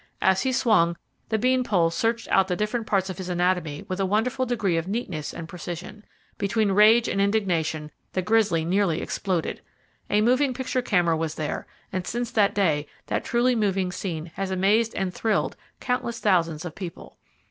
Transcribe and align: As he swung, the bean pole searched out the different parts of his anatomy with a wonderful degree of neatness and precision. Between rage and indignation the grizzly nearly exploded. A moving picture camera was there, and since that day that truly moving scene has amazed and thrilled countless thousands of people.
As 0.19 0.41
he 0.41 0.51
swung, 0.51 0.97
the 1.29 1.37
bean 1.37 1.63
pole 1.63 1.91
searched 1.91 2.27
out 2.29 2.47
the 2.47 2.55
different 2.55 2.87
parts 2.87 3.11
of 3.11 3.19
his 3.19 3.29
anatomy 3.29 3.85
with 3.87 3.99
a 3.99 4.05
wonderful 4.07 4.47
degree 4.47 4.75
of 4.75 4.87
neatness 4.87 5.31
and 5.31 5.47
precision. 5.47 6.03
Between 6.39 6.71
rage 6.71 7.07
and 7.07 7.21
indignation 7.21 7.91
the 8.13 8.23
grizzly 8.23 8.65
nearly 8.65 8.99
exploded. 8.99 9.61
A 10.09 10.21
moving 10.21 10.55
picture 10.55 10.81
camera 10.81 11.15
was 11.15 11.35
there, 11.35 11.67
and 11.93 12.07
since 12.07 12.31
that 12.31 12.55
day 12.55 12.87
that 13.05 13.23
truly 13.23 13.53
moving 13.55 13.91
scene 13.91 14.31
has 14.33 14.49
amazed 14.49 14.95
and 14.95 15.13
thrilled 15.13 15.55
countless 15.79 16.17
thousands 16.19 16.65
of 16.65 16.73
people. 16.73 17.19